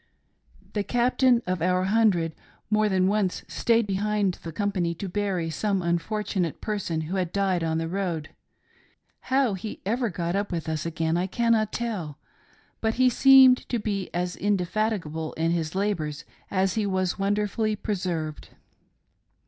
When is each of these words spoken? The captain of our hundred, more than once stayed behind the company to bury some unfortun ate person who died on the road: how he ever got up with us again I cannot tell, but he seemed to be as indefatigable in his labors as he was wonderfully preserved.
The 0.73 0.83
captain 0.83 1.43
of 1.45 1.61
our 1.61 1.83
hundred, 1.83 2.33
more 2.71 2.89
than 2.89 3.07
once 3.07 3.43
stayed 3.47 3.85
behind 3.85 4.39
the 4.41 4.51
company 4.51 4.95
to 4.95 5.07
bury 5.07 5.51
some 5.51 5.81
unfortun 5.81 6.43
ate 6.43 6.59
person 6.59 7.01
who 7.01 7.23
died 7.23 7.63
on 7.63 7.77
the 7.77 7.87
road: 7.87 8.29
how 9.29 9.53
he 9.53 9.79
ever 9.85 10.09
got 10.09 10.35
up 10.35 10.51
with 10.51 10.67
us 10.67 10.87
again 10.87 11.17
I 11.17 11.27
cannot 11.27 11.71
tell, 11.71 12.17
but 12.79 12.95
he 12.95 13.11
seemed 13.11 13.69
to 13.69 13.77
be 13.77 14.09
as 14.11 14.35
indefatigable 14.35 15.33
in 15.33 15.51
his 15.51 15.75
labors 15.75 16.25
as 16.49 16.73
he 16.73 16.87
was 16.87 17.19
wonderfully 17.19 17.75
preserved. 17.75 18.49